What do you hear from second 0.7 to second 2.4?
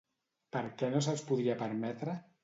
què no se'ls podia permetre?